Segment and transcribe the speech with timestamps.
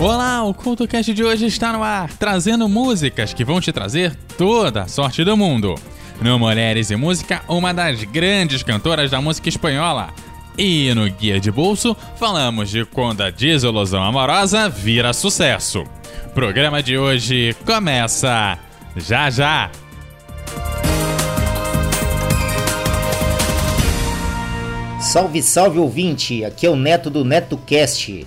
[0.00, 4.84] Olá, o CultoCast de hoje está no ar, trazendo músicas que vão te trazer toda
[4.84, 5.74] a sorte do mundo.
[6.22, 10.08] No Mulheres e Música, uma das grandes cantoras da música espanhola.
[10.56, 15.84] E no Guia de Bolso, falamos de quando a desilusão amorosa vira sucesso.
[16.32, 18.58] Programa de hoje começa
[18.96, 19.70] já já!
[24.98, 26.42] Salve, salve ouvinte!
[26.42, 28.26] Aqui é o Neto do NetoCast.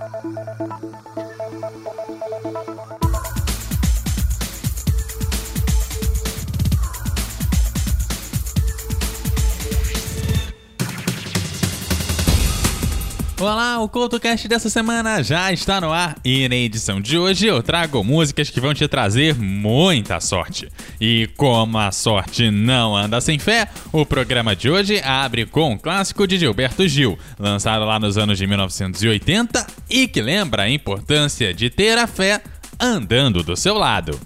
[13.41, 17.63] Olá, o CoutoCast dessa semana já está no ar e na edição de hoje eu
[17.63, 20.71] trago músicas que vão te trazer muita sorte.
[20.99, 25.77] E como a sorte não anda sem fé, o programa de hoje abre com um
[25.77, 31.51] clássico de Gilberto Gil, lançado lá nos anos de 1980 e que lembra a importância
[31.51, 32.43] de ter a fé
[32.79, 34.19] andando do seu lado.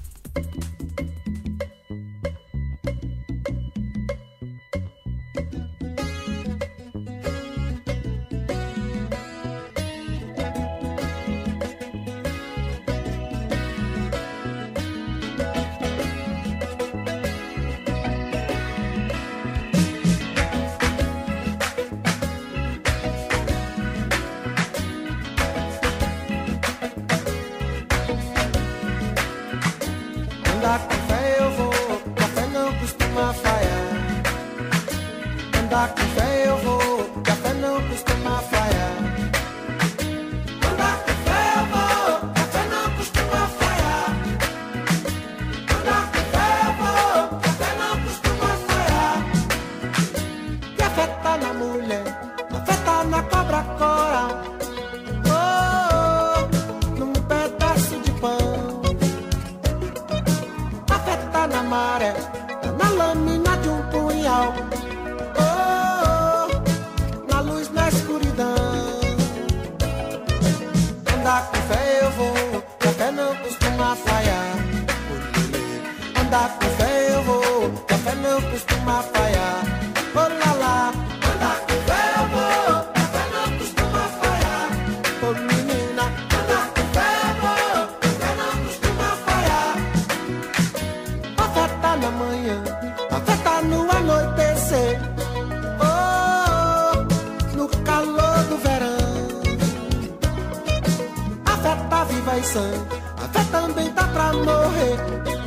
[102.35, 102.69] traição.
[103.17, 105.44] A fé também tá pra morrer.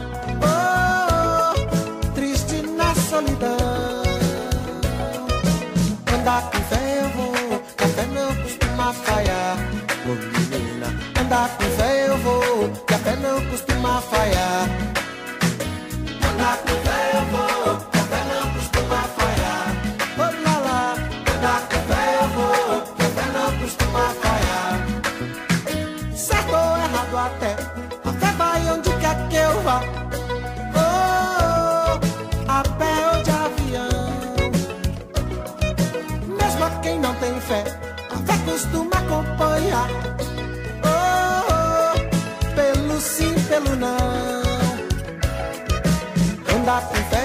[46.95, 47.18] In fact,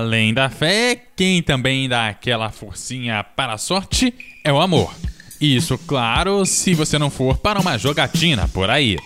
[0.00, 4.94] Além da fé, quem também dá aquela forcinha para a sorte é o amor.
[5.38, 8.96] Isso, claro, se você não for para uma jogatina por aí.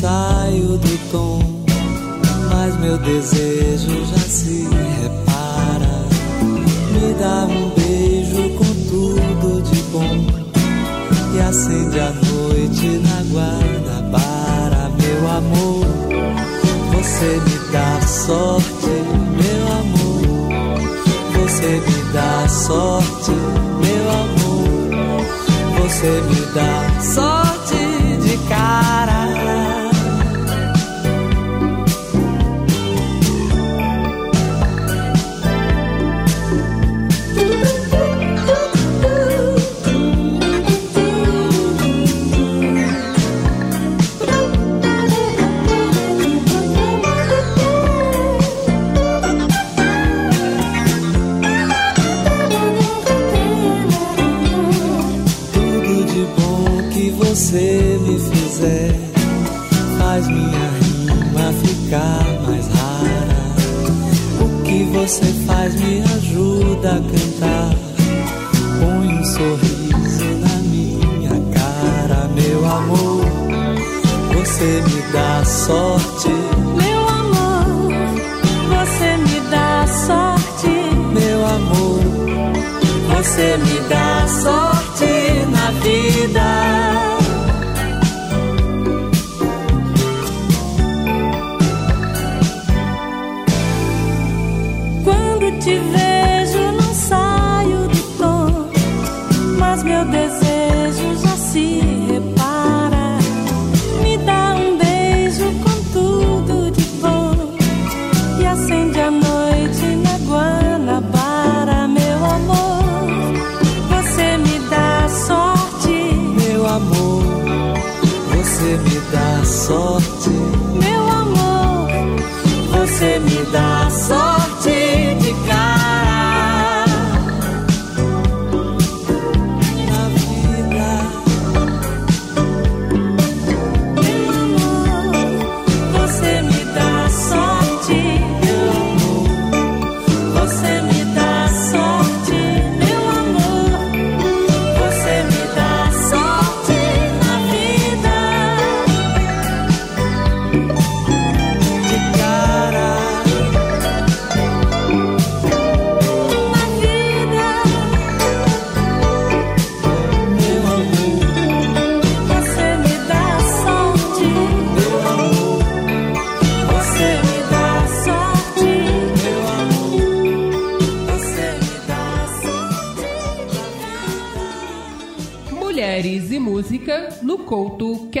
[0.00, 1.38] saio do tom,
[2.50, 4.68] mas meu desejo já se
[5.00, 6.04] repara.
[6.92, 10.26] Me dá um beijo com tudo de bom
[11.34, 15.86] e acende a noite na guarda para meu amor.
[16.92, 18.92] Você me dá sorte,
[19.40, 20.52] meu amor.
[21.40, 23.30] Você me dá sorte,
[23.80, 25.24] meu amor.
[25.80, 27.85] Você me dá sorte.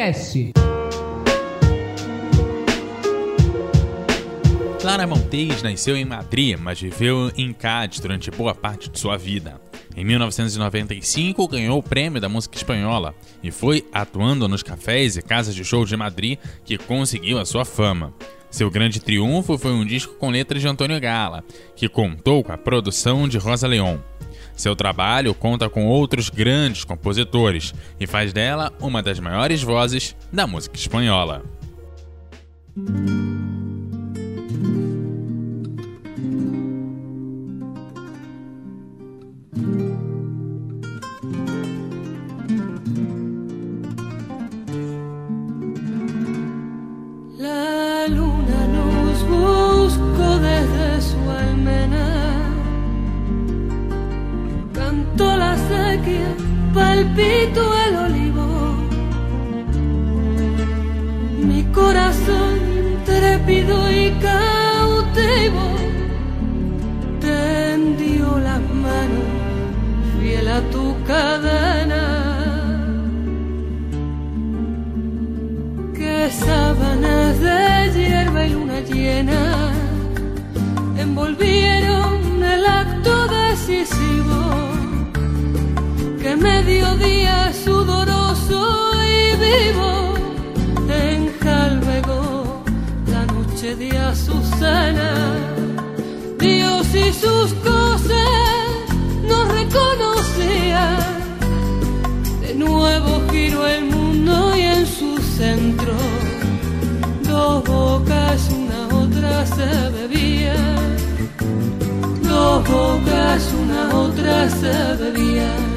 [0.06, 0.52] Cast.
[4.80, 9.60] Clara Montes nasceu em Madrid, mas viveu em Cádiz durante boa parte de sua vida.
[9.96, 15.56] Em 1995, ganhou o prêmio da música espanhola e foi atuando nos cafés e casas
[15.56, 18.14] de show de Madrid que conseguiu a sua fama.
[18.56, 21.44] Seu grande triunfo foi um disco com letras de Antônio Gala,
[21.74, 23.98] que contou com a produção de Rosa León.
[24.56, 30.46] Seu trabalho conta com outros grandes compositores e faz dela uma das maiores vozes da
[30.46, 31.44] música espanhola.
[79.06, 79.72] Llena
[80.98, 84.40] envolvieron el acto decisivo
[86.20, 88.60] que mediodía sudoroso
[89.16, 89.92] y vivo
[91.10, 92.64] enjalbegó
[93.12, 95.12] la noche de Azucena.
[96.38, 98.70] Dios y sus cosas
[99.30, 100.98] nos reconocían.
[102.44, 105.94] De nuevo giró el mundo y en su centro
[107.36, 108.45] dos bocas
[109.36, 110.96] otra se bebían.
[112.22, 115.76] Dos bocas una otra se bebían.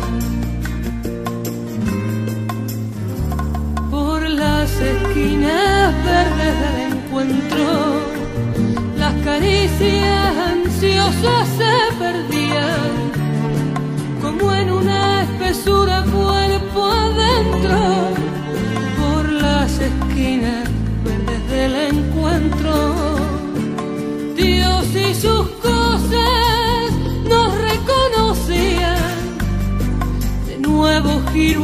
[3.92, 6.89] Por las esquinas verdes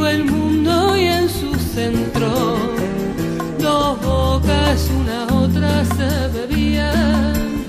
[0.04, 2.58] el mundo y en su centro,
[3.58, 7.64] dos bocas una otra se bebían,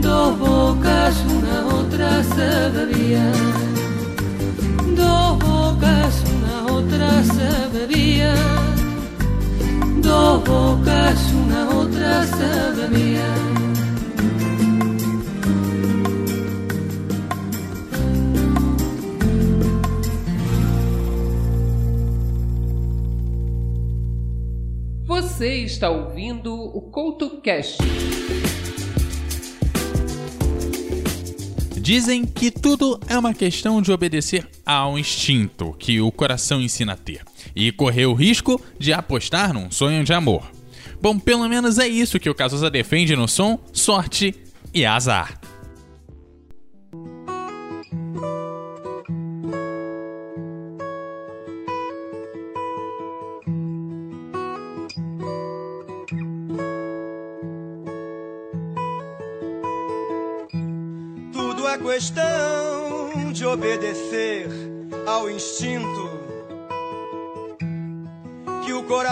[0.00, 3.32] dos bocas una otra se bebían,
[4.96, 8.36] dos bocas una otra se bebían,
[10.02, 13.47] dos bocas una otra se bebían.
[25.38, 27.78] Você está ouvindo o CoutoCast.
[31.80, 36.96] Dizem que tudo é uma questão de obedecer ao instinto que o coração ensina a
[36.96, 37.22] ter
[37.54, 40.50] e correr o risco de apostar num sonho de amor.
[41.00, 44.34] Bom, pelo menos é isso que o Cazuza defende no som Sorte
[44.74, 45.37] e Azar.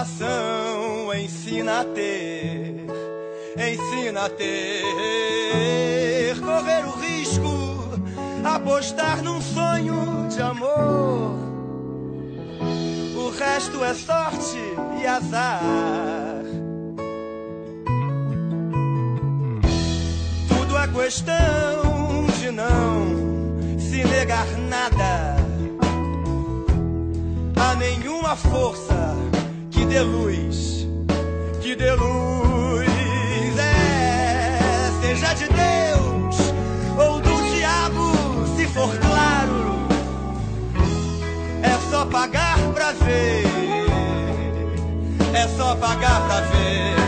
[0.07, 2.87] Coração ensina a ter,
[3.57, 7.51] ensina a ter, correr o risco,
[8.45, 11.35] apostar num sonho de amor.
[13.17, 14.61] O resto é sorte
[15.03, 15.63] e azar.
[20.49, 25.37] Tudo é questão de não se negar nada
[27.57, 29.26] a nenhuma força
[29.87, 30.87] que dê luz,
[31.63, 32.89] que dê luz.
[33.59, 36.53] É, seja de Deus
[36.99, 38.13] ou do diabo,
[38.57, 39.87] se for claro,
[41.63, 43.47] é só pagar pra ver.
[45.33, 47.06] É só pagar pra ver.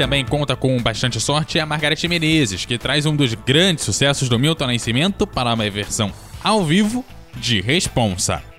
[0.00, 4.30] também conta com bastante sorte é a Margareth Menezes, que traz um dos grandes sucessos
[4.30, 6.10] do Milton Nascimento para uma versão
[6.42, 7.04] ao vivo
[7.36, 8.49] de Responsa.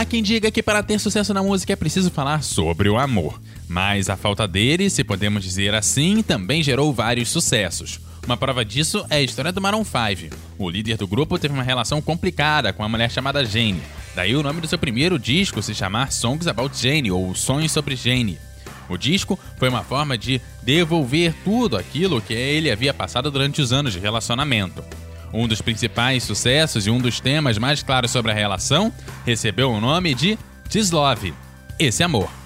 [0.00, 3.38] Há quem diga que para ter sucesso na música é preciso falar sobre o amor,
[3.68, 8.00] mas a falta dele, se podemos dizer assim, também gerou vários sucessos.
[8.24, 10.34] Uma prova disso é a história do Maroon 5.
[10.56, 13.82] O líder do grupo teve uma relação complicada com uma mulher chamada Jane.
[14.16, 17.94] Daí o nome do seu primeiro disco se chamar Songs About Jane ou Sonhos sobre
[17.94, 18.38] Jane.
[18.88, 23.70] O disco foi uma forma de devolver tudo aquilo que ele havia passado durante os
[23.70, 24.82] anos de relacionamento.
[25.32, 28.92] Um dos principais sucessos e um dos temas mais claros sobre a relação
[29.24, 30.38] recebeu o nome de
[30.68, 31.34] Dislove,
[31.78, 32.39] esse amor.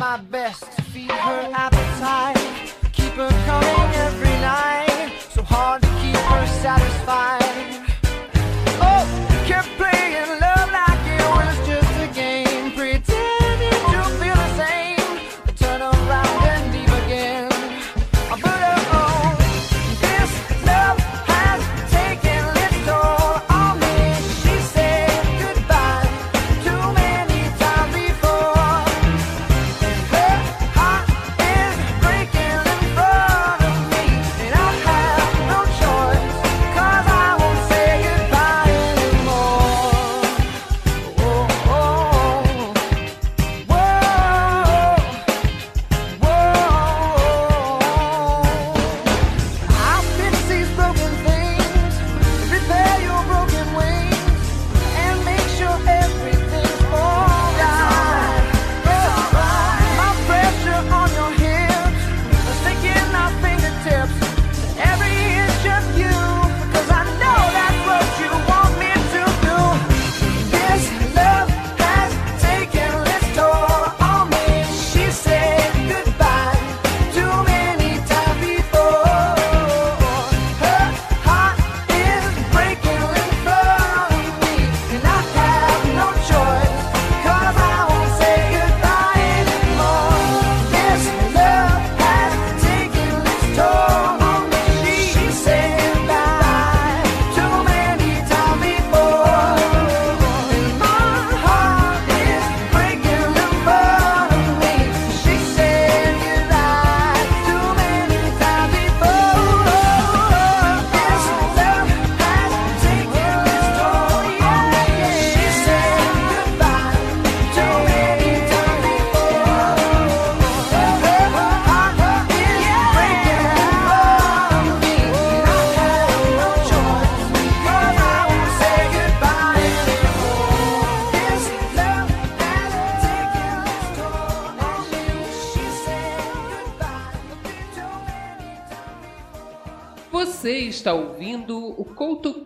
[0.00, 0.39] my bed.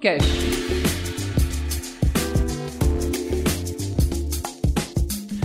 [0.05, 0.29] Podcast.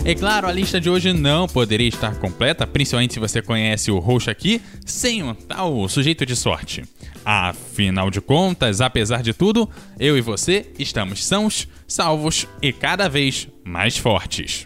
[0.03, 3.99] É claro, a lista de hoje não poderia estar completa, principalmente se você conhece o
[3.99, 6.83] roxo aqui, sem um tal sujeito de sorte.
[7.23, 9.69] Afinal de contas, apesar de tudo,
[9.99, 14.65] eu e você estamos sãos, salvos e cada vez mais fortes.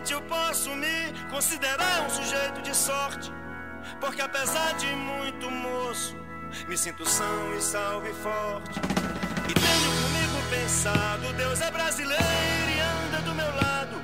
[0.00, 3.30] Presentemente eu posso me considerar um sujeito de sorte,
[4.00, 6.16] porque apesar de muito moço,
[6.66, 8.80] me sinto são e salvo e forte.
[9.48, 14.00] E tenho comigo pensado, Deus é brasileiro e anda do meu lado,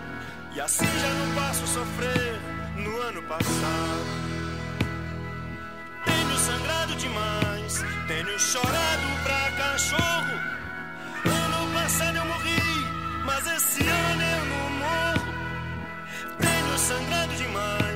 [0.55, 2.41] e assim já não posso sofrer
[2.77, 4.07] no ano passado.
[6.05, 10.37] Tenho sangrado demais, tenho chorado pra cachorro.
[11.25, 15.16] Ano passado eu morri, mas esse ano eu não morro.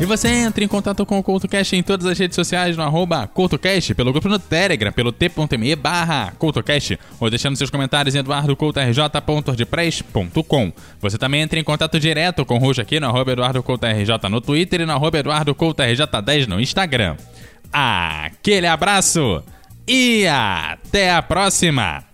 [0.00, 3.26] E você entra em contato com o CoutoCast em todas as redes sociais no arroba
[3.26, 10.72] CoutoCast, pelo grupo no Telegram, pelo t.me barra CoutoCast, ou deixando seus comentários em eduardocoutorj.wordpress.com.
[11.00, 14.82] Você também entra em contato direto com o Ruxa aqui no arroba EduardoCoutoRJ no Twitter
[14.82, 17.16] e no arroba EduardoCoutoRJ10 no Instagram.
[17.72, 19.42] Aquele abraço
[19.86, 22.07] e até a próxima!